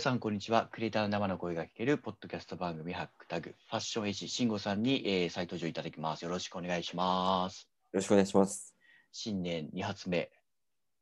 [0.00, 0.66] 皆さん、こんにちは。
[0.72, 6.24] クリエイターの生の声が聞けるポッドキャスト番組ハックタグ、ファッション絵師慎吾さんに、えー、再登場いただきます。
[6.24, 7.68] よろしくお願いします。
[7.92, 8.74] よろしくお願いします。
[9.12, 10.30] 新年2発目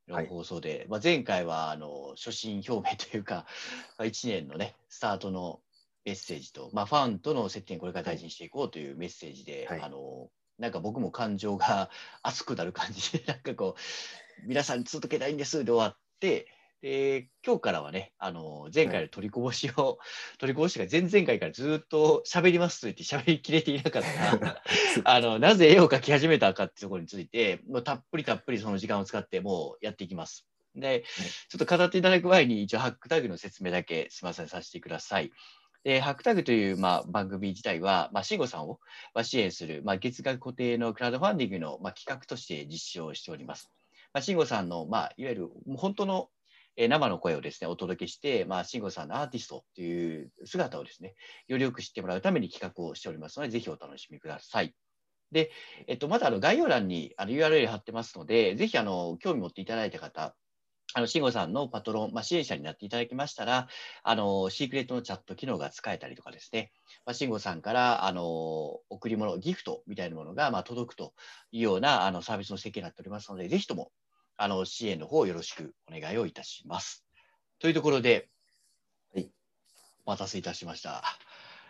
[0.08, 3.46] の放送で、まあ、前回はあの初心表明というか、
[3.98, 5.60] まあ、1年のね、スタートの
[6.04, 11.88] メッセージと、まあ、ファンとの接点これから大事にしていこうというメッセージで、はいあのなんか僕も感情が
[12.24, 16.48] 熱くなる感じで、なんかこう、皆さんに続けたいんですで終わって、
[16.80, 19.98] で今日からはね、あの前回の取りこぼしを、
[20.38, 24.62] 取りこぼしが前々回からずっと喋りますと言って喋りきれていなかった
[25.04, 30.46] あのなぜ絵を描き始めたかっていうところについて、もうたっぷりたっぷりその時間を使ってもうやっていきます。
[30.76, 31.04] で、
[31.48, 35.32] ちょっと語っていただく前に、一応ハックタグの説明だけすみませんさせてください。
[35.82, 38.78] で、ハックタグという、まあ、番組自体は、まあ、慎吾さんを
[39.14, 43.72] まあ支援する、まあ、月額固定のクラウドファンディングの、まあ、企画として実施をしております。
[44.12, 46.28] まあ、慎吾さんの、まあ、いわゆる本当の
[46.80, 51.16] え生の声をですね、お届けして、まあ、慎吾さんのアーティストという姿をですね、
[51.48, 54.72] よりよく知ってもらうために企画をしておりますので、ぜひお楽しみください。
[55.32, 55.50] で、
[55.88, 60.36] えっと、またあの概要欄にあの URL 貼ってますので、ぜひあの興味持っていただいた方、
[60.94, 63.66] あの慎吾さんのパトロン、まあ、支援者になっていただきましたら、
[64.04, 66.70] あのシークレットのチャット機能が使えたりとかですね、
[67.04, 71.12] まあ、慎吾さんからあの贈り物、ギフトみたいなものがまあ届くと
[71.50, 73.90] いうようなあのサービスの設計になっておりますので、ぜひとも
[74.38, 77.04] あの支援の方よろしくお願いをいたします。
[77.58, 78.28] というところで、
[79.14, 79.30] はい
[80.06, 81.02] お待たせいたしました。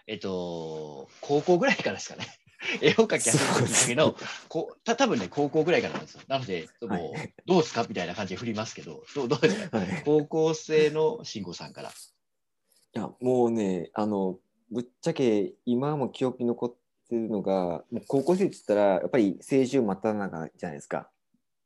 [0.07, 2.27] えっと、高校ぐらいからですかね。
[2.83, 4.17] 絵を描き始めた時の、
[4.49, 6.23] こうた多分ね、高校ぐらいからなんですよ。
[6.29, 11.93] なので、もうはいどうですかみたいな感じで振りますけど、どうどうですかはい、い高校生の慎吾さんから。
[12.99, 14.39] やもうねあの
[14.71, 16.75] ぶっちゃけ今も記憶に残っ
[17.09, 21.11] てるのがもう高校生って言ったらやっぱり青春真っ只中じゃないですか。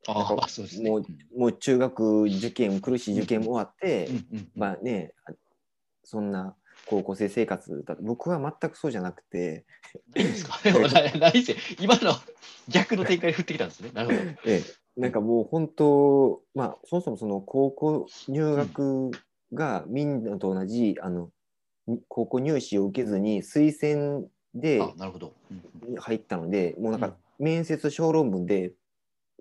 [0.09, 0.91] ああ、そうですね。
[0.91, 1.05] もう
[1.37, 4.09] もう中学受験苦しい受験も終わって、
[4.57, 5.15] まあね
[6.05, 9.65] そんな高校生生活だと僕は全くそうじゃなくて、
[11.81, 12.13] 今の
[12.69, 13.91] 逆の展開で振ってきたんですね。
[13.93, 14.21] なるほど。
[14.47, 14.63] え
[14.97, 19.11] え、なんかもう本当まあそもそもその高校入学
[19.53, 21.31] がみんなと同じ、あの
[21.87, 24.81] に高校入試を受けずに推薦で
[25.99, 28.73] 入ったのでもうなんか面接小論文で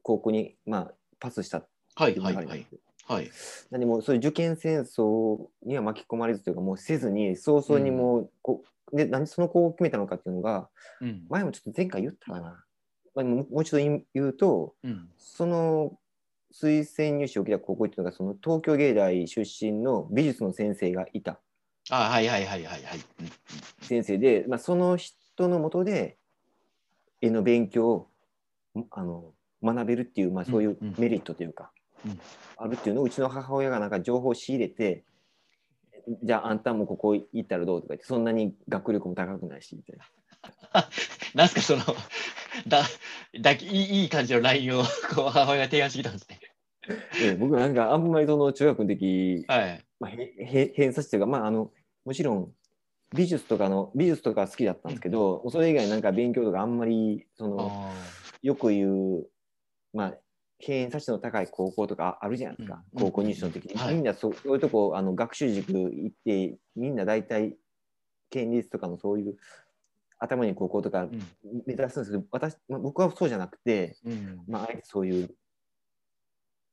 [0.02, 2.68] 高校にまあパスしたってはいいう流れなんですはいはい。
[3.04, 3.32] はい。
[3.72, 8.64] なんでもうそういう受験戦争には巻き込まれずというかもうせずに早々にもうこ
[8.94, 10.70] うで何でその高校を決めたのかっていうのが
[11.02, 12.66] うん前もちょっと前回言ったかな、
[13.16, 15.98] まあ、もうもう一度言うとうんその
[16.54, 21.40] 推薦入試を受けた高校っていうのがその東京芸大出身の美術の先生がいた
[21.90, 23.00] あはいはいはいはいはい。
[23.82, 26.18] 先生で、まあ、その人のもとで
[27.22, 28.10] 絵の勉強を
[28.92, 31.72] あの学べるっていう、まあ、そういううんうんメリットというか、
[32.06, 32.20] うん
[32.58, 35.04] あるっていうのをうちの母親がなんか情報を仕入れて
[36.24, 40.06] じゃああんたもここ行ったらどうとか言ってそんなに学力も高くないしみたいな。
[41.34, 41.82] なんすかその
[42.68, 42.84] だ
[43.40, 44.84] だいいいい感じの LINE を
[45.16, 46.40] こう母親が提案してきたんですね。
[47.20, 49.86] で僕なんかあんまりその中学の時、はい。
[50.00, 51.72] まあ、へへ偏差値というか、まあ、あの
[52.06, 52.52] もちろん
[53.14, 57.94] 美術とかの美術とか好きだったんですけど、それ以外なんか勉強とかあんまりそのあ
[58.42, 59.28] よく言う、
[59.94, 60.14] まあ、
[60.60, 63.04] 偏差値の高い高校とかあるじゃないですか、うん。
[63.04, 64.36] 高校入試の時に、はいみんなそうい。
[64.56, 67.58] うとこあの学習塾行ってみんな大体
[68.30, 69.36] 県立とかのそういう
[70.20, 71.08] 頭に高校とか
[71.66, 74.42] 目指すんですけど私、まあ、僕はそうじゃなくて、うん。
[74.48, 75.36] まあ、あえてそういう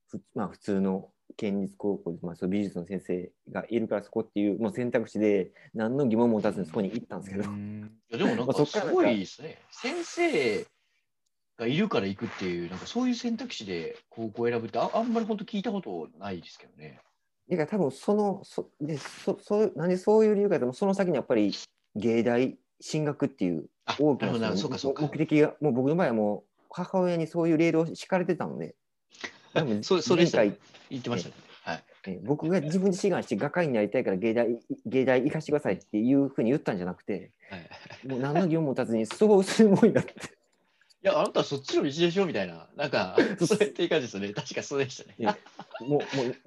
[0.06, 7.90] ふ、まあ、普通の県立高校で、まあ、そう美術の先生がいるからそこっていうもう選択肢で何の疑問も持たずにそこに行ったんですけど、うん。
[8.10, 9.58] いやでもなんかすごいですね。
[9.70, 10.66] 先生
[11.58, 17.00] がいるから行くっていう、なんかそういう選択肢で高校を選ぶってああんまり本当聞いたことないですけどね。
[17.50, 21.52] だから多分そのそでそそうなんでそういう理由かというとその先にやっぱり
[21.96, 28.74] 芸大進学っていうあ大きな目的がもう僕の場合はもう母親にそういうレールを敷かれてたので
[29.54, 30.52] 多分 そうそうでした言
[30.98, 31.34] ってましたね。
[31.62, 31.84] はい。
[32.06, 40.37] え僕が自分で志願して画家になりたいから芸大芸大行かしてくださいっていうふうに言ったんじゃなくてはい、もう何の疑問も持たずにそうするもんだって
[41.02, 44.32] いや、あなたはそっちの道でしょみたいな、なんか、 そうやっていう感じですよね。
[44.32, 45.36] 確かそうでしたね。
[45.80, 46.02] もうもう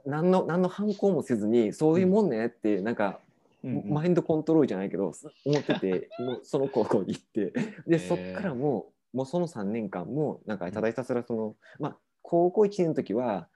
[0.06, 3.22] 何の何の反抗もせずにそういうもんねってなんか
[3.64, 5.14] うんうんマインドコントロールじゃないけど
[5.46, 7.54] 思っててもうその高校に行って
[7.88, 13.48] でそっからもうもうその3年間もなんかただひたすらその、まあ高校1年の時は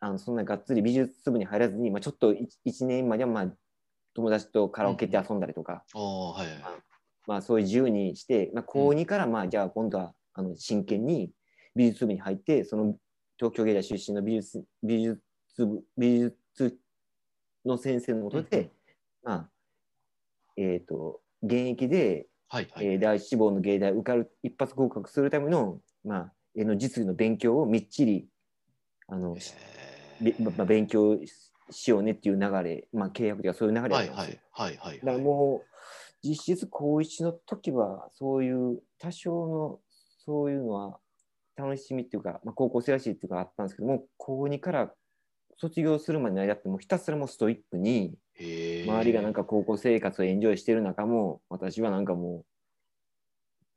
[0.00, 3.46] あのそんながっつり美術部に入らずに、まあ、ちょっと 1, 年まではまあ
[4.14, 6.58] 友達とカラオケで遊んだりとか、おーはいはい。
[7.26, 11.30] まあ、そういう自由にして、まあ、高2からまあじゃあ今度はあの真剣に
[11.74, 12.96] 美術部に入ってその
[13.38, 15.20] 東京芸大出身の美術美術
[15.66, 16.78] 部美術
[17.64, 18.70] の先生のもとで
[20.56, 22.86] えー、と現役で、はいはい。
[22.86, 28.28] えー第一志望の芸大受かる一発合格するための,、まあ、絵の実技の勉強をみっちり
[29.08, 29.36] あの、
[30.40, 31.18] まあ、勉強
[31.70, 34.40] しようねっていう流れ、まあ、契約というかそういう流れだはいったんですよ。
[34.52, 35.66] はいはいはいだからもう
[36.24, 39.80] 実質高1の時はそういう多少の
[40.24, 40.98] そういうのは
[41.56, 44.90] 楽しみっていうか、まあ、高校生らしいっていうかあったんですけども高2から
[45.58, 52.44] 卒業するまでの間ってもうひたすらもうストイックに周りがなんか高校生活をエンジョイしてる中も私はなんかも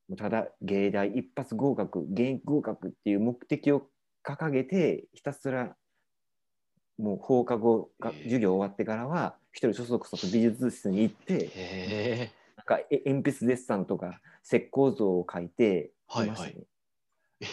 [0.10, 3.88] うただ芸大一発合格現役合格っていう目的を
[4.24, 5.76] 掲げてひたすら
[6.98, 15.92] もう放課後が授業終わってからは一人そそくそと美術室に行ってへなんかえ鉛筆デッサンとか石膏像を描いて
[16.24, 16.66] いましたね。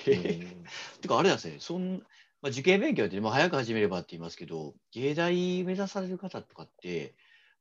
[0.06, 0.56] え。
[1.00, 2.02] てかあれなんですね、そん
[2.42, 5.32] まあ、受験勉強って、まあ、早く始めればって言いますけど、芸大
[5.64, 7.14] 目指される方とかって、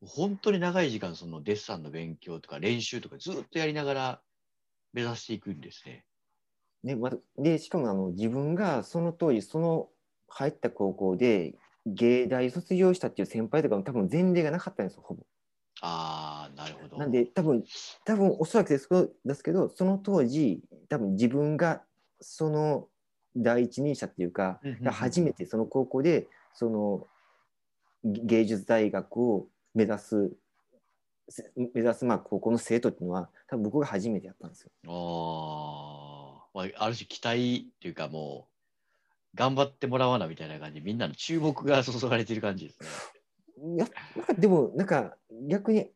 [0.04, 4.22] 本当に長い時間、そのデッサンの勉強とか練習とかずっとやりながら
[4.94, 6.04] 目指していくんですね。
[6.84, 9.90] ねまたでしかもあの自分がその当時その
[10.28, 11.54] 入った高校で
[11.86, 15.24] 芸大卒業したっていう先輩とかも多分前例がなかったんですよほぼ。
[15.82, 16.98] ああ、なるほど。
[16.98, 17.64] なんで多分
[18.06, 21.82] 多分おそらくですけどですけどその当時多分自分が
[22.20, 22.88] その
[23.36, 27.08] 第一人者っていうか、うんうんうんが初めてその高校でその
[28.04, 30.32] 芸術大学を目指す
[31.30, 34.72] せ目指すまあ高校の生徒っていうのは多分僕が初めてやったんですよ。
[34.86, 38.48] あー、まあ、ある種期待っていうかも
[39.34, 42.88] う頑張ってもらわなみたいな感じみんなの注目が注がれてる感じですね。
[43.64, 45.16] いやなんかでもなんか
[45.48, 45.88] 逆に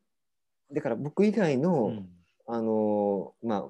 [0.72, 2.10] だから僕以外の、うん
[2.48, 3.66] あのまあ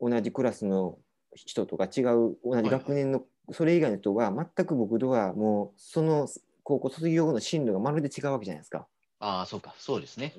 [0.00, 0.98] 同じクラスの
[1.34, 6.28] 人とか違う同じ学年のそれ以外の人が全く僕とはもうその
[6.62, 8.86] 高校卒業後の進路がまるで違うわけじゃないですか。
[9.18, 10.34] ああ、そうか、そうですね。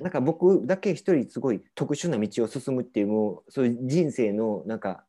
[0.00, 5.04] なんか僕だけ一人すごい特殊な道を進むっていうもうそういう人生のなんか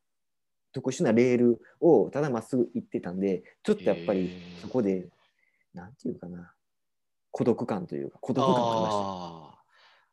[0.72, 4.32] 特殊なレールをただまっすぐ行ってたんでちょっとやっぱり
[4.62, 5.08] そこで
[5.74, 6.52] なんていうかな
[7.32, 9.00] 孤独感というか孤独感がありました。
[9.02, 9.60] あー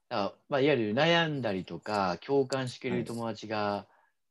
[0.08, 3.86] あまあ、いわゆる悩んだりとか共感してくれる友達が、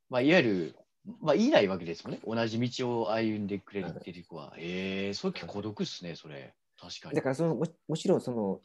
[0.09, 0.75] まあ、いわゆる、
[1.21, 4.53] まあ、いないわけですもんね同じ道を歩んでくれるっていう子は。
[4.57, 7.15] ええそれ結構孤独っすねそれ確かに。
[7.15, 8.61] だからそのももちろんその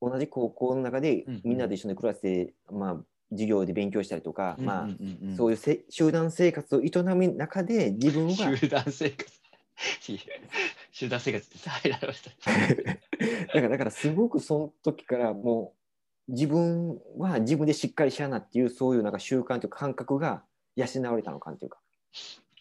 [0.00, 2.96] 同じ高校の中でうんうんみんなで一緒にクラスで、まあ、
[3.30, 9.32] 授業で勉強したりとか、まあうんうんうんうんそういうせ集団生活を営む中で自分は集団生活。
[10.90, 12.30] 集団生活って入られました。
[13.46, 15.74] だからだからすごくその時からも
[16.28, 20.44] う自分は自分でしっかりしやなっていうそういうなんか習慣というか感覚が
[20.76, 21.80] 養われたのかっていうか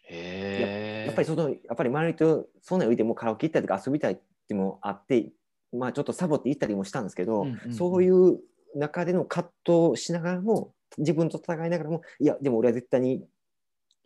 [0.03, 1.05] へえ。
[1.07, 5.31] やっぱりそのやっぱり周りとそんなに浮いてもカラオケ行ったりとか遊びたいってもあって
[5.73, 8.39] まあちょっとサボって行ったりもしたんですけど、うんうんうんそういう
[8.75, 13.25] 中での葛藤をしながらも自分と戦いながらもいやでも俺は絶対に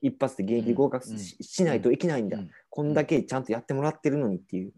[0.01, 2.51] 一発で現役合格し,、ないといけないんだ、うん。
[2.69, 4.73] こんだけちゃんとやってもらってるのにっていう、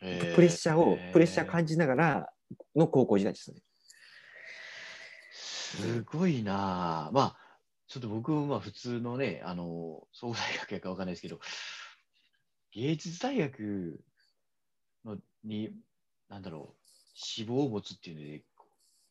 [0.00, 2.32] プレッシャーをプレッシャー感じながら
[2.76, 3.60] の高校時代ですね。
[5.32, 7.06] すごいな。
[7.08, 7.36] あまあ、
[7.88, 11.40] ちょっと僕は普通のね、あの、総合大学やかわかんないですけど、
[12.72, 14.00] 芸術大学
[15.04, 15.70] のに、
[16.28, 16.82] なんだろう、
[17.14, 18.42] 志望を持つっていうので、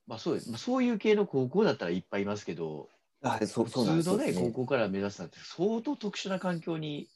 [0.05, 2.89] まあそうです、まあ、そういう系の高校だったらいっぱいいますけど、
[3.23, 7.07] あそうそうなん普通のね、高校から目指すなんて相当特殊な環境に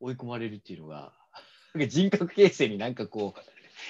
[0.00, 1.12] 追い込まれるっていうのが、
[1.74, 3.40] なんか人格形成になんかこう、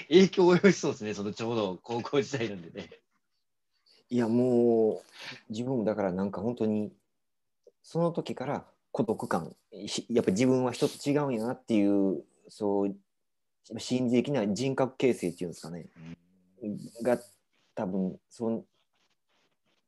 [0.08, 2.90] 影響を及ぼしそうですね、そのちょうど高校時代なんでね。
[4.08, 5.04] いやもう
[5.50, 6.92] 自分もだからなんか本当に
[7.82, 12.96] その時から孤独感ひやっぱ自分は人と違うんやなっていうそう
[13.78, 15.90] 心理的な人格形成っていうんですかね。
[17.02, 17.18] が
[17.75, 18.64] 多分そん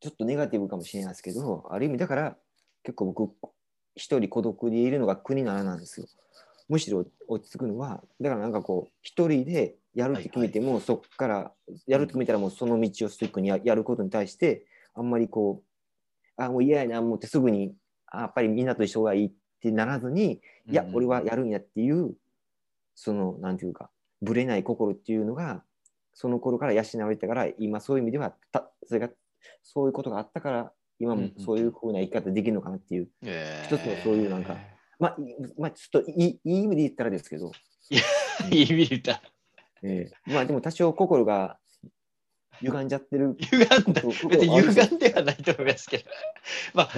[0.00, 2.36] ちょっとネガティブかもしれないですけどある意味だから
[2.82, 3.34] 結構僕
[3.96, 6.06] 一人孤独でいるのが苦にならなんですよ。
[6.68, 11.52] むしろ落ち着くのはだからなんかこう一人でやるって決めても、そこから
[11.86, 15.62] やるって決めたらもうその道をストイックにややることに対してあんまりこ
[16.38, 17.74] うあもう嫌やな思ってすぐに
[18.06, 20.40] あやっぱりみんなと一緒がいいってならずに、
[20.70, 22.14] いやうん俺はやるんやっていう
[22.94, 23.90] そのなんていうか
[24.22, 25.62] ぶれない心っていうのが
[26.12, 29.08] その頃から養われてたから今そういう意味ではたそれが
[29.62, 34.56] そういうことがあったから今もそういうふうな生き方できるのかなっていう、え一つのそういうなんか
[34.98, 39.12] まあ、いまあ、ちょっといいいい意味で言ったらですけど、ーいい意味で言った。
[39.12, 39.22] ら。
[39.82, 41.58] ええまあでも多少心が
[42.60, 43.36] 歪んじゃってる。
[43.38, 44.02] 歪んだ。
[44.28, 46.04] 別に歪んではないと思いますけど。
[46.74, 46.88] まあ、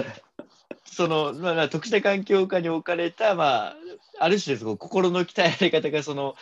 [0.85, 3.75] その、まあまあ、特殊な環境下に置かれた、まあ、
[4.19, 6.35] ある種その心の鍛えられ方が、その、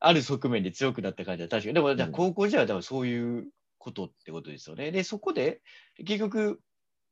[0.00, 1.74] ある側面で強くなった感じは確かに。
[1.74, 3.46] でも、高校時代は多分そういう
[3.88, 4.90] ことってことですよね。
[4.90, 5.60] で、そこで、
[5.96, 6.60] 結局、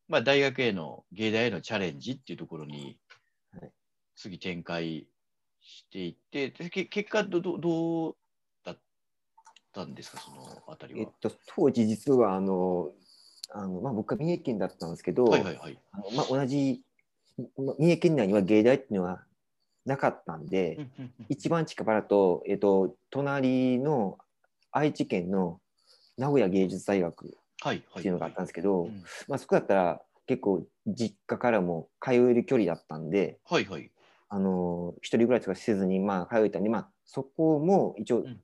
[0.09, 2.99] まあ、大学への、芸大へのチャレンジっていうところに
[3.59, 3.71] はい、
[4.15, 5.07] 次展開
[5.61, 8.17] していって、でけ結果ど、どどう
[8.65, 8.79] だっ
[9.73, 11.01] たんですか、そのあたりは。
[11.01, 12.93] えっと、当時実はあの
[13.51, 15.79] あの、まあ、僕は三重県だったんですけど、はいはいはい。
[15.93, 16.83] あのまあ、同じ
[17.59, 19.25] ま三重県内には芸大っていうのは
[19.85, 20.89] なかったんで、
[21.29, 24.19] 一番近場だと、えっと、隣の
[24.71, 25.61] 愛知県の
[26.17, 27.37] 名古屋芸術大学。
[27.65, 29.03] っていうのがあったんですけど、うん。
[29.29, 33.91] まあ、そこだったら結構実家からも通える距離だったんで、はいはい。
[34.29, 38.41] あの一人暮らしとかせずにまあ通えたんで、まあ、そこも一応ん。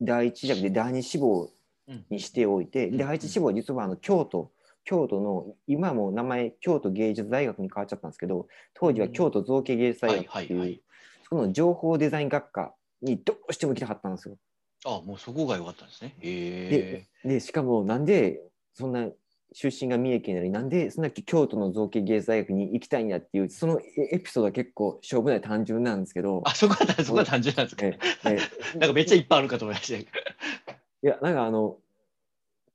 [0.00, 1.50] 第一じゃなくて第二志望
[1.86, 2.04] うん。
[2.10, 2.96] にしておいて、うん。
[2.98, 4.50] 第一志望は実はあの京都
[4.84, 10.80] 京都の今はもう名前京都芸術大学に変わっちゃったんですけど当時は京都造形芸術大学っていう、
[11.22, 14.36] そこの情報デザイン学科にどうしても行きたかったんですよ。
[14.84, 16.14] あ、もうそこが良かったんですね。
[16.20, 18.40] へででしかもなんで
[18.74, 19.08] そんな
[19.52, 26.48] 出身が三重県なのになんでそんな京都の造形芸術大学に行きたいんだっていうそのエエピソードは結構しょうもない単純なんですけどー。
[26.48, 27.86] あ、そこは、そこは単純なんですか？
[27.86, 28.38] ええ
[28.78, 29.98] なんかめっちゃいっぱいあるかと思いました。
[29.98, 30.06] い
[31.02, 31.78] やなんかあの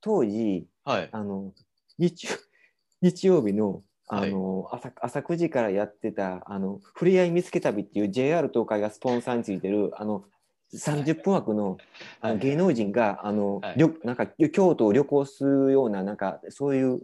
[0.01, 1.09] 当時はい。
[1.11, 1.53] あの
[1.97, 2.31] 日曜
[3.01, 10.25] 日曜日のあの、朝朝9時からやってたあの「ふれあい見つけ旅」っていう JR 東海がスポンサーについてるあの
[10.73, 11.77] 30分枠の
[12.21, 13.61] あのはい芸能人があの、
[14.03, 17.01] なんか京都を旅行するようななんかそういう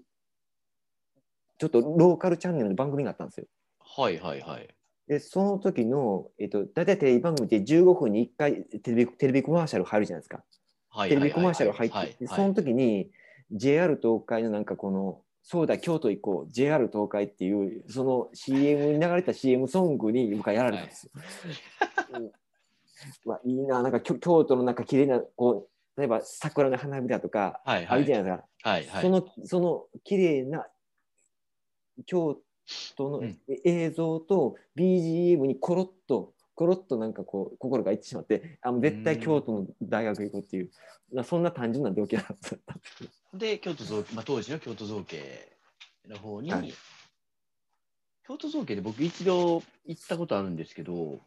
[1.57, 3.45] ちょっとローカルチャンネルの番組があったんですよ。
[3.79, 4.67] はいはいはい。
[5.07, 10.43] でその時の、えっと、大体テレビ番組って15分に1回テレビテレビコマーシャル入るじゃないですか。
[10.89, 13.11] はいテレビコマーシャル入って、はいでその時に
[13.51, 21.11] JR 東海のなんかこの「そうだ京都行こう JR 東海」っていうその CM に流れた CM ソングに僕はやられたんですよ。
[23.25, 27.87] うんまあ、いいななんか京京都のなんか綺麗なこう例えば桜の花びらとかはいはい。
[27.87, 28.69] あるじゃないですか。
[28.69, 29.01] はいはい。
[29.01, 30.65] そのその綺麗な
[32.05, 32.37] 京
[32.97, 33.39] 都のうん。
[33.63, 40.69] 映像と BGM にコロッとコロッとなんかこう心がいってしまってあもう絶対京都の大学行こうっていう、
[41.13, 42.59] まあそんな単純な動機だったん
[43.37, 45.57] で京都造形、まあ、当時の京都造形
[46.07, 46.73] の方に、はい。
[48.27, 51.19] 京都造形で僕一度行ったことあるんですけど、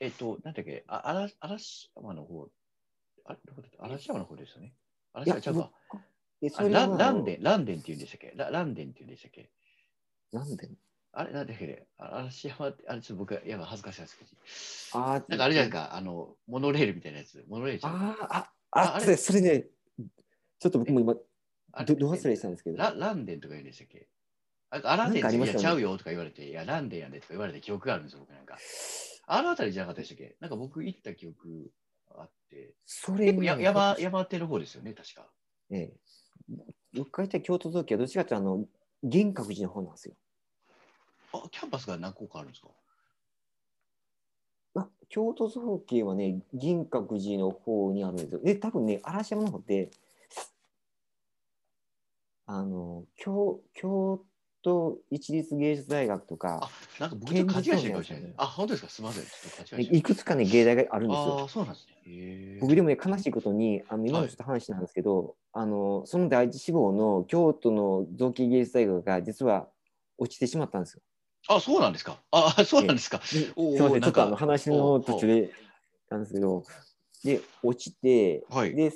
[0.00, 2.48] えっと、なんだっけ、あ嵐嵐山の方、
[3.24, 3.84] あれどこだった？
[3.84, 4.72] 嵐山の方ですよね。
[5.12, 5.70] 嵐山ちゃうか。
[6.40, 6.86] でそあラれは。
[6.86, 8.32] ンランデン、ランデンって言うんでしたっけ？
[8.36, 9.50] ラランデンって言うんでしたっけ？
[10.32, 10.70] なんで
[11.12, 11.66] あれ、なんだっけ？
[11.66, 14.30] ねあ嵐山って、あれ、ちょっと僕、やばい恥ずかしいですけど。
[15.00, 17.44] あーなんかあれじゃないですか、あの、モノレールみたいなやつ。
[17.48, 17.94] モノレールじゃん。
[17.94, 19.04] あーああああれ。
[19.04, 19.64] それそれね
[20.60, 21.14] ちょっと僕も今
[21.72, 22.76] あれどど忘れしたんですけど。
[22.76, 24.06] ラランデンとか言うんでしたっけ？
[24.70, 28.58] あアランデンなんかありいやましたよねちゃうよとか言われて、いや、ランデンやでとか言われて記憶があるんですよ、僕なんか。
[29.30, 30.36] あの辺りじゃなかったでしたっけ？
[30.40, 31.70] なんか僕行った記憶
[32.16, 35.26] あって、それや山山手の方ですよね、確か。
[35.70, 35.92] ええ、
[36.94, 38.64] 僕が行った京都造形はどっちかというとあの
[39.04, 40.14] 銀閣寺の方なんですよ。
[41.34, 42.68] あ、キャンパスが何個かあるんですか？
[44.76, 48.40] あ京都造形はね、銀閣寺の方にあるんですよ。
[48.40, 49.90] で、多分ね、嵐山の方って、
[52.46, 54.24] あの、京京
[54.68, 56.70] 都一律芸術大学とかあ、、
[57.00, 58.32] なんか僕ちょっと勘違いしてるかもしれない。
[58.36, 58.88] あ、本当ですか？
[58.90, 59.24] すみません。
[59.24, 61.44] ちょっと勘違いしていくつかね、芸大があるんですあよ。
[61.44, 61.94] あ、そうなんですね。
[62.60, 69.68] 僕でもね、悲しいことに、あの今のちょっと話なんですけど、あの、その第一志望の京都の造形芸術大学が実は
[70.18, 71.02] 落ちてしまったんですよ。
[71.48, 72.18] あ、そうなんですか？
[72.32, 73.20] あ、あそうなんですか？
[73.22, 75.54] すみません、ちょっとあの話の途中で
[76.10, 76.64] なんですけど、
[77.24, 78.74] で、落ちて、はい。
[78.74, 78.92] で、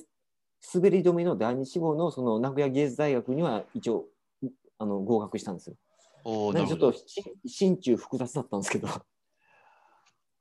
[0.75, 4.07] 滑り止めの第二志望のその名古屋芸術大学には一応
[4.83, 5.77] あの合格したんですよ。
[6.25, 6.93] おーなでちょっと
[7.47, 8.89] 心中複雑だったんですけど、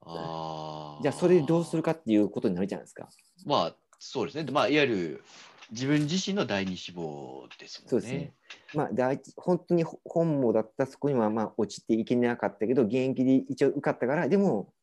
[0.01, 3.07] あーじゃあそれでどうするかっていうことになるじゃないですか。
[3.45, 4.51] まあ、そうですね。
[4.51, 5.23] まあ、いわゆる
[5.71, 7.89] 自分自身の第二志望ですもんね。
[7.89, 8.33] そうですね。
[8.73, 14.73] まあ、第一本当に本望だったそこにはまあ落ちていけなかったけど、現役で一応受かったから、でも、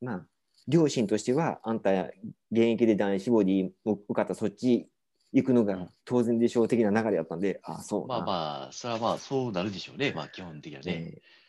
[0.00, 0.26] まあ、
[0.66, 2.12] 両親としては、あんた現
[2.52, 4.88] 役で第二志望で受かったそっち
[5.34, 10.12] 行くのが当然でしょう的な流れだったんで、ああ、そうまああ、まあ、それはまあ、そうなるでしょうね。
[10.14, 11.14] まあ、基本的にはね。
[11.16, 11.44] えー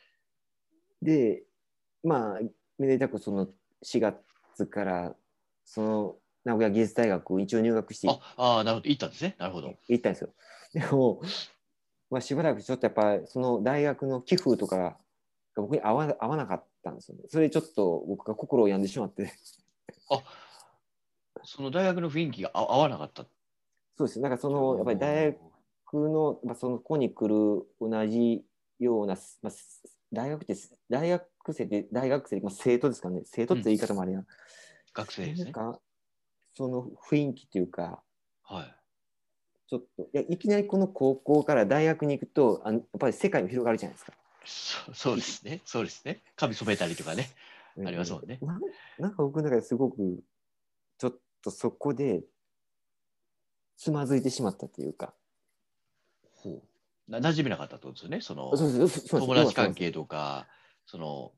[1.01, 1.43] で、
[2.03, 2.39] まあ、
[2.79, 3.47] めでたくその
[3.83, 5.15] 4月から、
[5.63, 8.89] その名古屋芸術大学一応入学してああー、なるほど。
[8.89, 9.35] 行ったんですね。
[9.37, 9.75] なるほど。
[9.87, 10.33] 行ったんですよ。
[10.73, 11.21] でも、
[12.09, 14.97] まあ、しばらくちょっとやっぱその大学の寄付とかが
[15.55, 17.23] 僕に合わ合わなかったんですよね。
[17.29, 19.31] それでちょっと僕が心を病んでしまって、
[21.43, 23.25] その大学の雰囲気が合合わなかった。
[23.97, 24.19] そうです。
[24.19, 25.37] なんかそのやっぱり大
[25.85, 28.43] 学の、まあ、その子に来る同じ
[28.79, 29.53] ような、まあ、
[30.11, 30.55] 大学って
[30.89, 33.21] 大学生で大学生、まあ、生徒ですかね。
[33.25, 34.23] 生徒って言い方もあれや、
[34.93, 35.51] 学生ですね。
[35.51, 35.79] か
[36.53, 38.01] その雰囲気っていうか、
[38.43, 38.75] はい。
[39.67, 44.13] ちょっといやいきなりこの高校から大学に行くとあのやっぱり世界も広がるじゃないですか。
[44.45, 45.61] そそうですね。
[45.65, 46.21] そうですね。
[46.35, 47.29] 髪染めたりとかね。
[47.85, 48.39] ありますもんね
[48.97, 50.23] なんか僕の中ですごく
[50.97, 52.23] ちょっとそこで
[53.77, 55.13] つまずいてしまったというか。
[56.35, 56.61] ほ
[57.07, 57.11] う。
[57.11, 58.21] な馴染めなかったってことですよね？
[58.21, 58.51] その
[59.09, 60.47] 友達関係とか、
[60.85, 61.31] その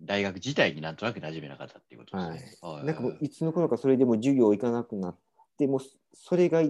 [0.00, 2.58] 大学自体になんとなく馴染めなかったっていうことですね。
[2.60, 5.16] はいなんかもういつの頃かそれでもう授業行かなくなっ
[5.58, 5.80] てもう
[6.14, 6.62] それが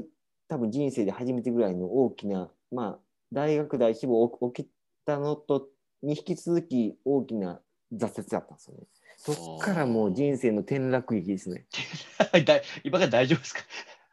[0.48, 2.98] 多分人生で初めてぐらいの大きなまあ
[3.32, 4.68] 大学大志望起き
[5.06, 5.68] たのと
[6.02, 7.60] に引き続き大きな
[7.94, 8.82] 挫折だったんですよね。
[9.16, 11.64] そっからもう人生の転落劇ですね。
[12.44, 13.60] だ今から大丈夫ですか？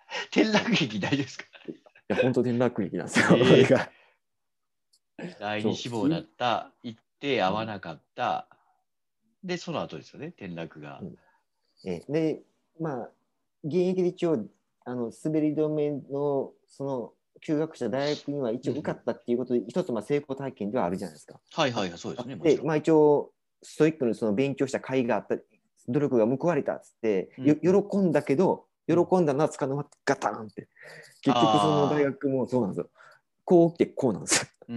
[0.31, 1.45] 転落劇大丈夫ですか？
[1.67, 1.73] い
[2.09, 3.25] や本当転落劇なんですよ。
[3.31, 3.91] えーこれが
[5.39, 8.47] 第二志望だった、行って会わなかった、
[9.43, 10.99] で、その後ですよね、転落が。
[11.01, 11.17] うん
[11.85, 12.41] えーで
[12.79, 13.09] まあ
[13.65, 14.45] 現役で一応
[14.85, 21.39] あの滑り止めのその休学した大学には一応受かったっていうことで、一つまあ成功体験ではあるじゃないですか。
[21.51, 22.37] はいはいはい、そうですね。
[22.37, 25.35] でまあ、一応ストイックにその勉強した甲斐があった
[25.89, 30.67] 努力が報われたっつって、よ喜んだけど喜んだのはつかの間ガタンって。
[31.22, 32.89] 結局その大学もそうなんですよ。
[33.46, 34.48] こう起きてこうなんですよ。
[34.69, 34.74] う。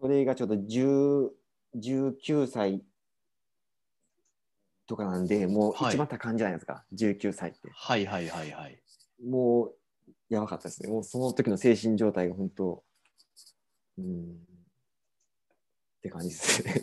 [0.00, 1.28] それがちょっと10
[1.76, 2.82] 19歳
[4.86, 5.94] とかなんでもうはい。
[5.94, 7.68] 一番多感じゃないですか、19歳って。
[7.72, 8.80] はいはいはいはい。
[9.22, 9.74] もう
[10.30, 10.88] やばかったですね。
[10.88, 12.82] もうその時の精神状態が本当
[13.98, 14.32] うん。
[15.98, 16.82] って感じですね。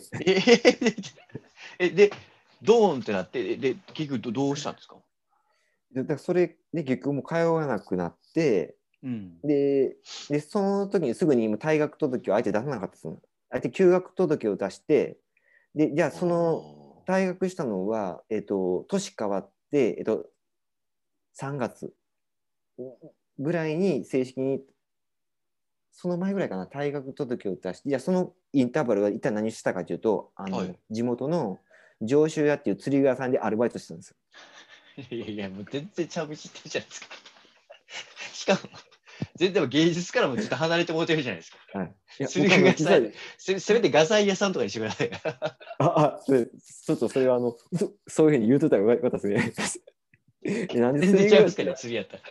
[1.78, 2.12] ええで、
[2.66, 4.96] ドーンってなって、で、結局どどうしたんですか？
[5.92, 9.40] でだからそれで結局もう通わなくなってうん。
[9.40, 9.96] で
[10.28, 13.20] でその時にすぐにもう退学届を相手出さなかったですよ。
[13.50, 15.16] 相手休学届を出して
[15.74, 20.26] でじゃあその退学したのは、えっと年変わって、えっと
[21.38, 21.92] 3月
[23.38, 24.60] ぐらいに正式に
[25.92, 30.78] その前ぐらいかな退学届を出してじゃあそのインターバルは一体何したかというとあの、はい。
[30.90, 31.58] 地元の
[32.02, 34.16] 上州屋っていう釣り具屋さんでアルバイトしてたんですよ。
[35.10, 37.06] いやいや、もう全然ちゃう道知ってるじゃないですか。
[38.32, 38.60] しかも、
[39.36, 41.78] 全然芸術からもちょっと離れてもうてるじゃないですか。
[41.78, 41.94] はい、
[42.26, 45.10] 釣り具屋さんせせめて画材屋さんとかにしてください。
[45.78, 49.86] ああちょっとそれはあのそそういうふうに言うとったらよかったですね。
[50.44, 52.22] えなんで全釣り具屋釣りやったら。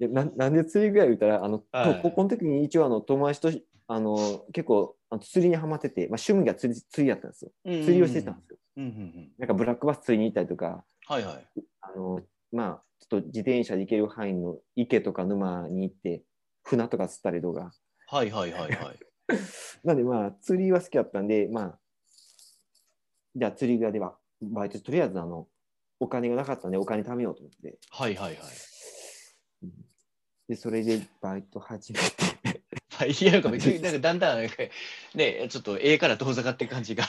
[0.00, 3.52] いやななんで釣り具屋言ったらあの、はい高校の時に一応あの友達と
[3.86, 9.32] あの結構あの釣りにはまってて、まあ、趣味が釣り釣りやったんですよ釣りをしてたんですよ、うんうんうん。
[9.38, 11.46] なんかブラックバス釣りに行ったりとかはいはい。
[11.80, 12.20] あの
[12.52, 16.22] まあちょっと自転車で行ける範囲の池とか沼に行って
[16.64, 17.70] 船とか釣ったりとか
[18.08, 18.98] はいはいはいはい。
[19.84, 21.78] なんでまあ釣りは好きだったんでまあ
[23.36, 25.46] じゃあ釣り具屋ではバイトとりあえずあの
[26.00, 28.44] お金がなかったんでお金貯めようと思ってはいはいはい。
[30.48, 32.63] でそれでバイト始めて
[32.98, 34.56] はい、いやなんか別になんかだんだんなんか
[35.14, 37.04] ね、ちょっと A から遠ざかって感じが。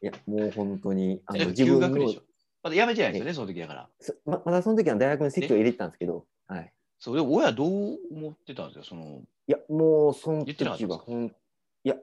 [0.00, 2.22] いやもう本当にあの自分の休学でしょ。
[2.62, 3.88] まだ辞めてないですよね、その時だから。
[4.24, 9.22] ままだその時は大学の席を入れてたんですけど、はい、そう、で親どう思ってたんですか、その。
[9.48, 11.32] いやもうその言ってなかったんですか時はほんい
[11.84, 11.96] や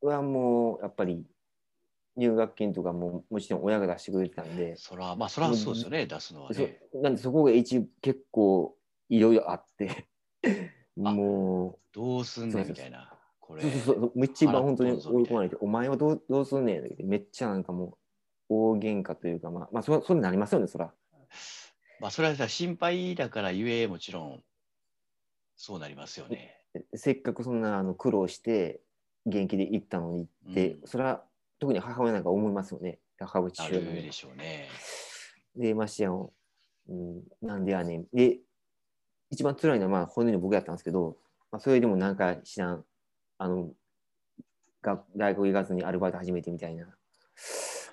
[0.00, 1.24] はもうやっぱり
[2.16, 6.80] 入学金とかももちろん親が出してくれてたんでそら、まあそらそうですよね、出すのはね。
[6.94, 8.74] なんでそこが一結構
[9.08, 10.06] いろいろあって
[10.96, 13.12] もどうすんねんみたいな。
[13.40, 13.62] これ。
[13.62, 14.00] うそうそう。
[14.00, 17.98] そう一番本当に追い込まれてお前はどうどうすんねんってめっちゃなんかも
[18.48, 20.92] う大喧嘩というかまあまあそそうなりますよねそら。
[22.00, 24.44] まあそれはさ、心配だからゆえ、もちろん、
[25.56, 26.60] そうなりますよね。
[26.94, 28.82] せっかくそんなあの苦労して
[29.24, 30.86] 元気で行ったのにって、うん。
[30.86, 31.24] それは
[31.58, 32.98] 特に母親なんか思いますよね。
[33.18, 34.68] 母親あ父でしょうね。
[35.56, 36.30] でましてやん、
[36.88, 38.06] うん、なんでやねん。
[38.12, 38.40] で
[39.30, 41.16] 一番辛いのはまあ本人の僕やったんですけど、
[41.50, 42.84] まあ、それでもなんか知らん
[43.38, 43.70] あの
[44.82, 46.86] が大学行かずにアルバイト始めてみたいな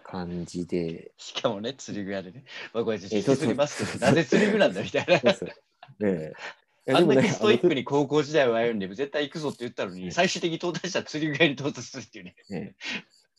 [0.03, 2.43] 感じでしかもね、釣り具屋でね。
[2.73, 5.19] まあこれ、釣りますけど、なぜ釣り具なんだみたいな。
[5.19, 5.49] そうそう
[6.05, 6.33] ええ
[6.93, 12.35] あんだけストイックあに高校時代を歩んで、絶対行くぞって言ったのに、最終的に到達したら釣り具屋に到達するっていうね。
[12.49, 12.75] のね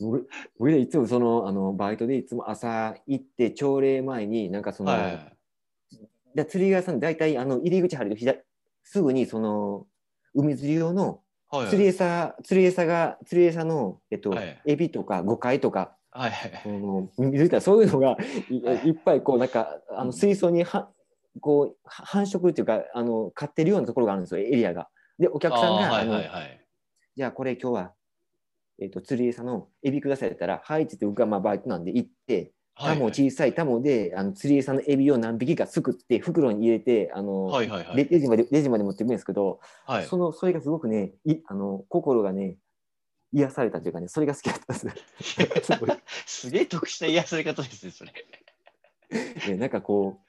[0.01, 0.29] 僕
[0.59, 5.34] 僕ねいつもそのあのバイトでいつも朝行って朝礼前になんかその、はい。
[6.35, 8.39] で釣り具屋さん大体あの入り口入ると左
[8.83, 9.87] すぐにその
[10.35, 11.21] 海釣り用の
[11.51, 11.69] はい。
[11.69, 16.61] 釣り餌釣り餌が釣り餌の、えっとはいエビとかゴカイとかはいはい。
[16.63, 18.17] その水たらそういうのが
[18.51, 20.91] いはいいっぱいこうなんかあうんの水槽には
[21.41, 24.89] こうは繁殖っていうかあの飼ってるようなところがあるんですよエリアが。
[25.19, 26.61] でお客さんがはいはいはい。
[27.17, 27.93] じゃあこれ今日は、
[28.81, 37.97] えっと釣り餌のエビくださいって言ったら「はい」って言って僕はまあバイトなんで行ってタモ小さいタモであの釣り餌のエビを何匹かすくって袋に入れてあの、はいはいはい。
[37.97, 40.07] レレジまでレジまで持ってくるんですけど、はい。
[40.07, 42.57] そのそれがすごくねいあの心がね
[43.33, 44.89] 癒されたというかねそれが好きだったんです。
[46.27, 48.13] すげえ特殊な癒され方ですね、それ。
[49.49, 50.21] ねなんかこ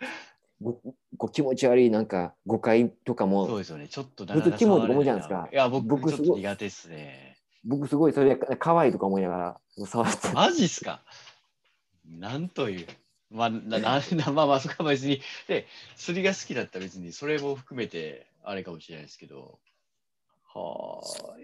[0.62, 0.82] うご
[1.18, 3.88] ご気持ち悪いなんか誤解とかそうもですよね。
[3.88, 5.50] ちょっと普通キモいとか思うじゃないですか。
[5.52, 7.38] いや、僕、ちょっと僕すごい苦手ですね。
[7.64, 10.32] 僕すごいそれが可愛いとか思いながら触って。
[10.34, 11.02] マジっすか？
[12.10, 12.88] なんという。
[13.32, 15.22] まあ、ななな まあまあ、そこは別に。
[15.48, 19.60] で、釣りが好きだったら別に、それも含めて、あれかもしれないですけど。
[20.54, 21.38] はあ。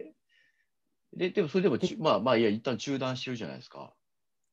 [1.14, 3.94] で、でも、それでもち、まあまあ、いや、一旦中断してるじゃないですか。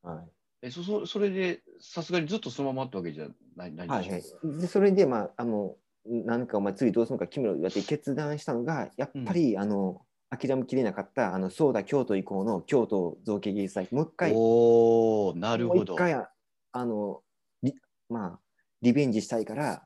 [0.03, 0.29] はい
[0.63, 4.23] えそそそれで、さすがにずっとそのままってわけじゃないないはいはい、
[4.61, 15.95] でそれでまああのなんかお前次どうするのか決めろ言われて決断したのがやっぱり、あの諦めきれなかったあのそうだ京都以降の京都造形芸術祭もう一回おおなるもうほど。
[15.95, 17.23] 一回あの
[17.63, 17.75] リ
[18.09, 18.39] まあ
[18.83, 19.83] リベンジしたいから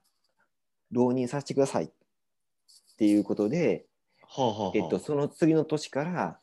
[0.91, 1.91] 浪人させてくださいっ
[2.99, 3.87] ていうことで、
[4.29, 6.39] はあはあはあえっと、その次の年から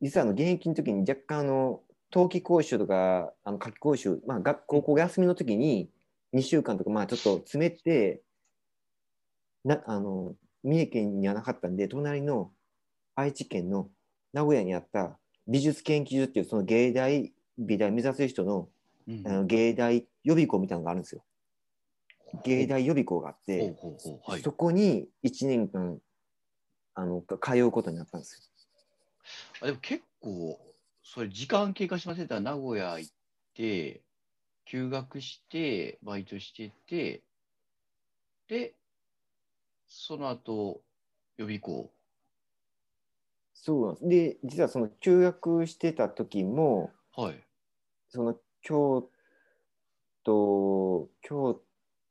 [0.00, 5.88] 実はあの現役の時に若干あの冬季講習とかあの夏季講習、まあ、学高校が休みの時に
[6.34, 8.22] 2週間とかまあちょっと詰めて
[9.64, 12.50] なあの三重県にはなかったんで隣の
[13.20, 13.88] 愛知県の
[14.32, 18.68] 名古屋にあった美術研究所っていうその芸大美大目指す人の
[19.08, 21.22] うんあの芸大予備校みたいなのがあるんですよ。
[22.44, 23.74] 芸大予備校があって、
[24.42, 25.98] そこに1年間
[26.94, 28.50] あのか通うことになったんです
[29.60, 30.58] あでも結構、
[31.02, 33.12] それ時間経過しません名古屋行っ
[33.54, 34.02] て、
[34.64, 37.22] 休学して、バイトしてて、
[38.48, 38.74] で、
[39.88, 40.80] その後、
[41.36, 41.90] 予備校。
[43.68, 43.74] よ。
[43.74, 47.44] そうなんですで実はその休学してた時もはい。
[48.08, 49.08] その京
[50.24, 51.60] 都京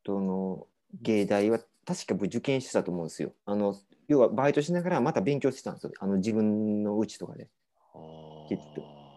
[0.04, 0.68] 都の
[1.02, 3.34] 芸大は確か受験してたと思うんですよ。
[3.46, 3.76] あの
[4.08, 5.92] 要はバイトしながらまた勉強してたんですよ。
[6.00, 7.50] あの自分のうちとかで。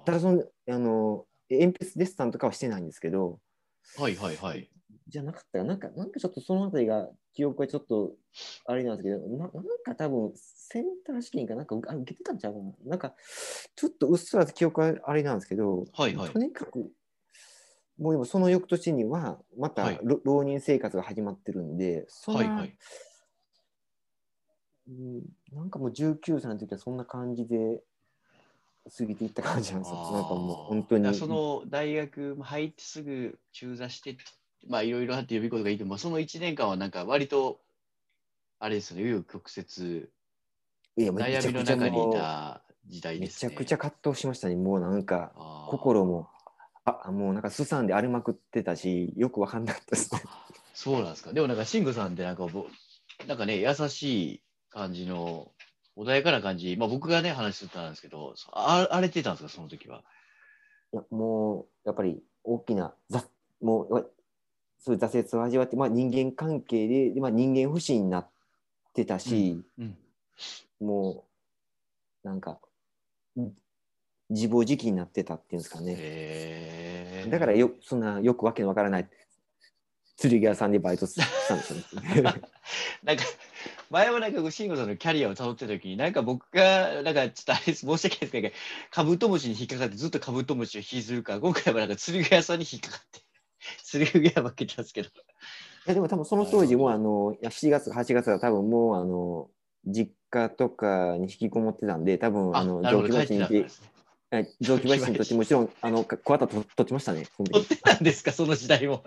[0.05, 3.39] ただそのあの鉛筆デッサンとかはしてないんですけど、
[3.99, 4.69] はいはいはい。
[5.13, 8.15] じゃなかったかなんか、なんかちょっとそのあたりが記憶がちょっと
[8.65, 9.51] あれなんですけど、ななん
[9.85, 12.73] か多分センター試験かなんかあ受けてたんちゃうかな。
[12.87, 13.15] なんか
[13.77, 16.91] ちょっとうっすらと記憶はあれなんですけど、はいはいとにかく、
[17.99, 22.77] もうでもその翌年にはまた、はいろ浪人生活が始まってるんで、そんな、はいはい。
[24.89, 25.23] うん
[25.53, 27.83] なんかもう19歳の時はそんな感じで
[28.99, 30.11] 過ぎていった感じなんですよ。
[30.13, 31.15] なんかもう本当に。
[31.15, 34.17] その大学入ってすぐ中座して、
[34.69, 37.61] まあいろいろあって予備校とかいても、その1年間はなんか割と、
[38.59, 40.09] あれですよね、紆余曲折、
[40.97, 43.51] 悩みの中にいた時代めですね。
[43.51, 44.57] ちゃくちゃ葛藤しましたね。
[44.57, 45.33] もうなんか
[45.69, 46.29] 心も、
[46.85, 50.23] あもうなんかすさんで荒れまくってたし、よくわかんなかったですね。
[50.75, 51.33] そうなんですか。
[51.33, 52.67] でもなんか、慎吾さんってなんかぼ、
[53.27, 54.03] なんかね、優し
[54.37, 55.53] い感じの、
[55.97, 60.03] 穏やかな感じ、まあ僕がね、話してたんですけど、あ荒れてたんですか、その時は。
[60.95, 63.25] いやもうやっぱり大きなざ
[63.63, 64.05] もうわ
[64.85, 68.29] そういう挫折を味わって、まあ、人間関係で、でまあ、人間不信になっ
[68.93, 69.97] てたし、うん。
[70.81, 71.25] も
[72.25, 72.59] うなんか
[73.39, 73.53] ん
[74.31, 77.29] 自暴自棄になってたっていうんですかね。
[77.31, 79.09] だからよそんなよくわけのわからない
[80.17, 82.23] 釣り具屋さんでバイトしたんですよね。
[83.03, 83.25] なんか、
[83.91, 88.51] 前もなんか、慎吾さんのキャリアを辿ってた時に、なんか僕が、なんかちょっとあれです、申し訳ないですけど、
[88.91, 93.21] カブトムシに引っかかってずっとカブトムシを引きずるから、今回はなんか釣り具屋さんに引っかかって、
[93.85, 95.09] 釣り具屋負けたんですけど。
[95.09, 95.13] い
[95.87, 99.51] やでも多分その当時もあのいや7月8月は多分もうあの
[99.85, 103.67] 実家とかに引きこもってたんで多分あのなるほど、帰って雑木林に
[104.61, 107.27] 雑木林にとってもちろんあのか小旗と取ってましたね。
[107.37, 109.03] 取ってたんですか、その時代も。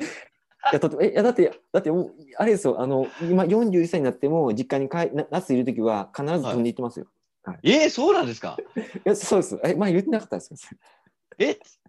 [0.72, 1.92] いやとってえいやだってだって
[2.38, 7.08] あれですよあの今41歳になっても実家に帰な夏いる時は必ず飛んでいってますよ。
[7.62, 8.58] えー、そうなんですか？
[8.76, 9.60] い、やそうです。
[9.64, 10.56] え前言ってなかったですか？
[11.38, 11.80] えそ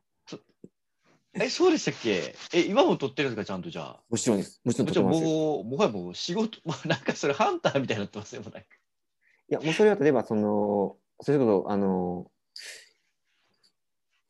[1.41, 2.35] え、そうでしたっけ？
[2.53, 4.01] え、今も撮ってるんですか、ちゃんとじゃあ。
[4.09, 4.61] もちろんです。
[4.65, 5.29] もちろん撮ってますよ。
[5.29, 8.69] もう、もはやもう仕事、もうなんかそれハンターみたいになってますよ、もうなんか。
[9.49, 12.29] いやもうそれは例えばそのそれこそあの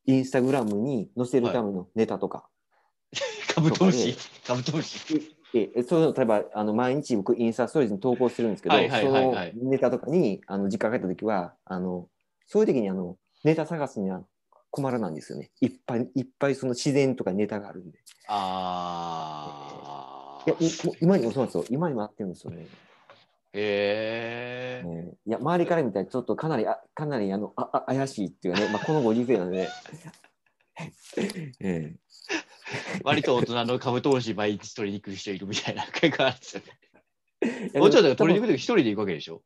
[0.05, 2.49] インスタグラムに載せるためのネタとか。
[3.55, 4.14] カブトムシ、
[4.47, 5.35] カブトムシ。
[5.55, 12.09] ええそういうの例えばあの毎日僕インスタストーリーズに投稿してるんですけど、はいはいはいはいそのネタとかにあの実家帰った時はあの
[12.47, 14.23] そういう時にあのネタ探すには
[14.76, 20.86] 困らないんですよねいっぱいいっぱいその自然とかネタがあるんであいやー。
[20.86, 22.66] もう今にもそうなんですよ今にもあってるんですよね、
[23.54, 24.86] へえ。
[24.86, 29.66] ねいや周りから見たらちょっとかなりあかなりあのああ怪しいっていうかね、まあ、このご時世なんで、
[31.60, 31.94] ええ
[33.02, 36.78] 割と大人のカブトムシ毎日取りに来る人いるみたいな感があるんですよね。
[37.68, 39.42] いやもうちょっと取りに多分行くとき一人で行くわけでしょ？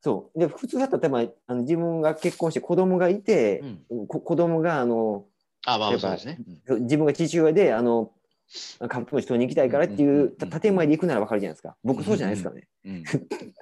[0.00, 0.38] そう。
[0.38, 3.64] で、普通だったら多分あの自分が結婚して子供がいて、
[4.08, 5.24] こ子供があの
[5.64, 6.38] あ、まあそうですね。
[6.66, 8.12] うん自分が父親であの
[8.88, 11.76] カブトムシ取りに行きたいからっていう建前で行くならわかるじゃないですか。
[11.82, 12.68] 僕そうじゃないですからね。
[12.84, 13.04] うん、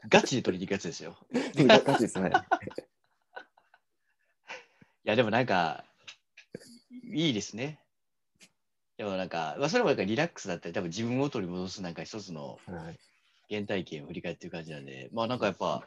[0.09, 1.17] ガチで取りに行くやつですよ。
[1.67, 2.31] ガチですね。
[5.05, 5.85] いや、でもなんか、
[7.13, 7.81] いいですね。
[8.97, 12.99] でもなんか、まあ、それもなんかリラックスだったり、多分自分を取り戻すなんか一つのはい
[13.51, 15.87] 原体験を振り返ってる感じなんで、まあなんかやっぱ、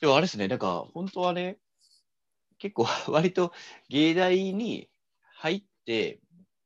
[0.00, 1.58] でもあれですね、なんか本当はね、
[2.58, 3.52] 結構 割と
[3.88, 4.88] 芸大に
[5.36, 6.20] 入って、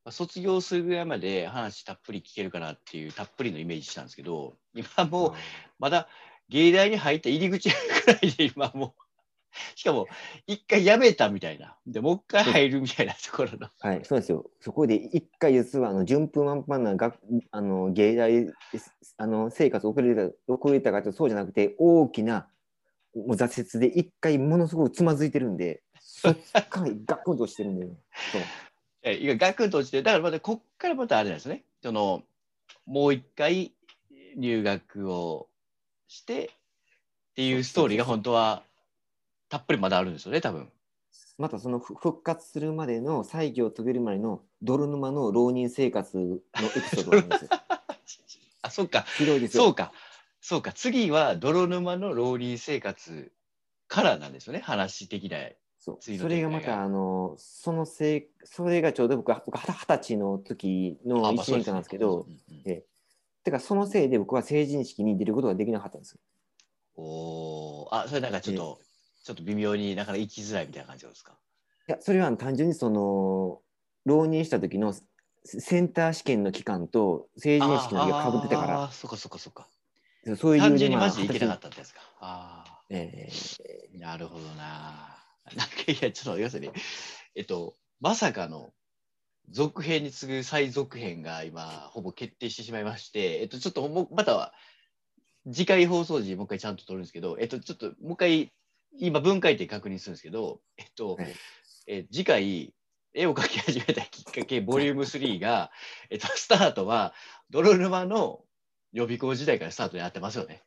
[0.05, 5.35] まあ卒業するぐらいまで話たっぷり聞けるかなっていうたっぷりのイメージしたんですけど、今もう
[5.79, 6.09] まだ
[6.49, 9.08] 芸大に入った入り口ぐらいで今もう、
[9.75, 10.07] しかも
[10.47, 14.51] 一回辞めたみたいな、でもう一回入るみたいなところの、はい、そうですよ。
[14.61, 17.19] そこで一回実はあの順風満帆な学
[17.51, 18.47] あの芸大
[19.17, 22.49] あの生活を送れた送れたかとそうじゃなくて大きな
[23.15, 26.37] もう挫折で一回ものすごくつまずいてるんで、そっ
[26.69, 28.43] からガクンとしてるんで、そう。
[29.03, 32.23] えいやガクンと落ちて、だからまたこっからまたあれなんですね、その
[32.87, 33.73] もう一回
[34.37, 35.49] 入学を
[36.07, 38.63] してっていうストーリーが本当は
[39.49, 40.71] たっぷりまだあるんですよね、多分。
[41.39, 46.41] またそのふ復活するまでの再起を遂げるまでの泥沼の浪人生活のエ
[46.81, 47.51] ピソードがあるんですよ。
[48.63, 49.03] あ、そっか。
[49.17, 49.65] ひどいですよ。
[49.65, 49.93] そうか、
[50.41, 53.33] そうか、次は泥沼の浪人生活
[53.87, 55.39] からなんですよね、話的な。
[55.79, 62.27] そそれがまたあのそのせいそれがちょうど僕は僕は二十歳の時のあまあ1年間なんですけど、
[63.45, 66.21] てかそのせいで僕は成人式に出ることができなかったんですよ。
[66.97, 68.81] おーあ、それなんかちょっと、
[69.29, 71.35] ちょっと微妙になかなか行きづらいみたいな感じですか？
[71.87, 73.61] いやそれは単純にその
[74.07, 75.03] 浪人した時のセ
[75.61, 79.69] センター試験の期間と成人式の時がかぶってたからあー、そっかそっかそっか。
[80.25, 82.01] らそういう単純にまあマジで行けなかったってやつか？
[82.21, 82.81] ああ。
[82.89, 85.19] 歳えーなるほどな。
[85.57, 86.73] なんかいや、ちょっと要するに、
[87.35, 88.73] えっと、まさかの
[89.51, 94.53] 続編に次ぐ再続編が今、ほぼ決定してしまいまして、えっと、ちょっともうまたは、
[95.51, 98.53] 次回放送時、もう一回ちゃんと撮るんですけど、えっと、ちょっともう一回、
[98.93, 101.35] 今、分解点確認するんですけど、えっと、はい。
[101.87, 102.75] え次回、
[103.15, 105.71] 絵を描き始めたきっかけ、ボリューム3が、
[106.11, 107.15] えっと、スタートは、
[107.51, 108.45] 泥沼の
[108.93, 110.63] 予備校時代からスタートでやってますよね。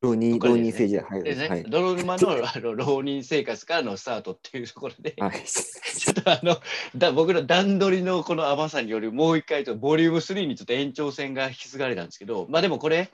[0.00, 1.24] 浪人浪人政治はい。
[1.24, 1.64] でね、はい。
[1.64, 5.42] 泥沼のあの浪人生活からのスタートっていうところで、はい。
[5.44, 6.60] ちょっとあの
[6.96, 13.10] だ僕の段取りのこの甘さによるもう一回とボリューム3にちょっと延長戦が引き継がれたんですけど、まあでもこれ、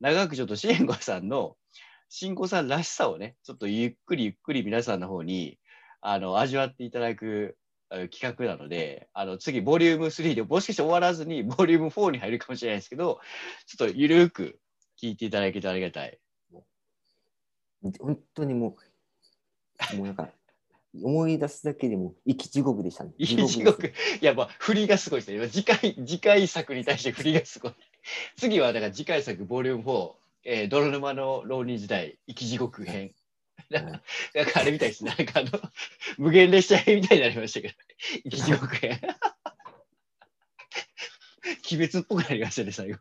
[0.00, 1.56] 長くちょっとシエンゴさんの
[2.08, 5.58] 新子さんらしさをね、ちょっとゆっくりゆっくり皆さんの方に
[6.00, 7.56] あの味わっていただく
[7.88, 13.20] 企画なので、あの次、ボリューム3でもしかして終わらずに ボリューム4に入るかもしれないですけど、
[13.66, 14.58] ちょっとゆるく
[15.00, 16.18] 聞いていただけたらありがたい。
[18.00, 18.76] 本当にも
[19.92, 20.28] うもうなんか
[21.02, 23.12] 思い出すだけでも生き地獄でしたね。
[23.18, 23.86] いい地獄。
[23.86, 25.36] いや、まあ、振りがすごいですね。
[25.36, 27.74] 今次回、次回作に対して振りがすごい。
[28.36, 30.14] 次は、だから次回作、ボリューム4、
[30.50, 33.12] えー、泥沼の浪人時代、生き地獄編。
[33.68, 34.00] なんか、
[34.54, 35.14] あれみたいですね。
[35.16, 35.50] なんかあの、
[36.16, 37.74] 無限列車編みたいになりましたけど、
[38.24, 38.98] 生き地獄編。
[41.70, 42.98] 鬼滅っぽくなりましたね、最後。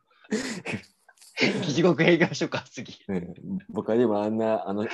[1.40, 3.02] 生き地獄編行きましょうか、次。
[3.08, 3.34] うん
[3.70, 4.90] 僕はでもあんなあの、ね、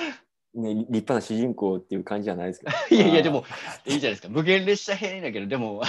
[0.54, 2.72] 立派な主人公っていう感じじゃないですけど。
[2.94, 3.44] いやいや、でも、
[3.84, 4.28] いいじゃないですか。
[4.28, 5.82] 無限列車編だけど、でも、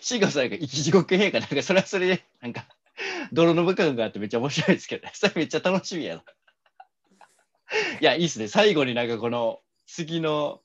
[0.00, 2.68] 慎吾さんが生き地獄編かなんか、それはそれで、なんか、
[3.32, 6.24] 泥の部感があってめっちゃ面白いですけど、 それめっちゃ楽しみやな。
[8.00, 8.48] いや、いいっすね。
[8.48, 10.62] 最後になんかこの、次の、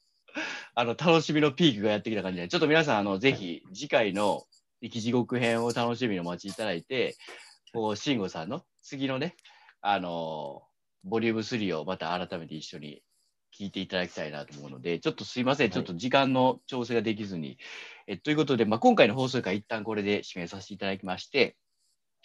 [0.74, 4.44] あの、楽しみのピークがやってきた感じで、ちょっと皆さん、あの、ぜひ、次回の
[4.82, 7.16] 生き地獄編を楽しみにお待ちいただいて、
[7.74, 9.36] こう、慎吾さんの次のね、
[9.82, 10.64] あの、
[11.04, 13.04] ボリューム3をまた改めて一緒に
[13.58, 17.58] 聞いていただきたいなと思うので、ちょっとすいません、ちょっと時間の調整ができずに。
[18.08, 21.56] えということで、まあ、今回の放送回、一旦これで締めさせていただきまして、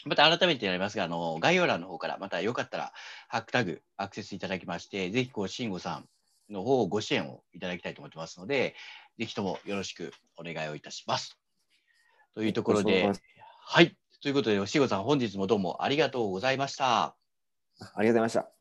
[0.05, 2.93] また改めてになりますが、あの概要欄の方から、またよかったら、
[3.29, 6.09] ハックタグ、アクセスいただきまして、ぜひ、こう、慎吾さん
[6.53, 8.75] の方をご支援をいただきたいと思ってますので、
[9.19, 11.39] ぜひともよろしくお願いをいたします。
[12.35, 13.11] というところで
[13.63, 13.97] はい。
[14.23, 17.05] ということで、慎吾さん、本日もどうもありがとうございました。
[17.05, 17.15] あ
[17.81, 18.60] りがとうございました。